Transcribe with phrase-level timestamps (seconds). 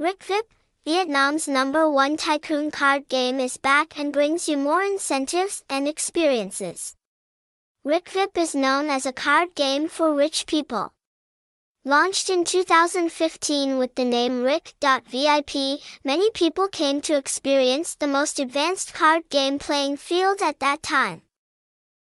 [0.00, 0.44] Rikvip,
[0.84, 6.94] Vietnam's number one tycoon card game is back and brings you more incentives and experiences.
[7.84, 10.92] Rikvip is known as a card game for rich people.
[11.84, 18.94] Launched in 2015 with the name Rik.vip, many people came to experience the most advanced
[18.94, 21.22] card game playing field at that time.